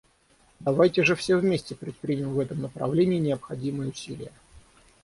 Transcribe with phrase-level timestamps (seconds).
[0.59, 4.31] Давайте же все вместе предпримем в этом направлении необходимые усилия.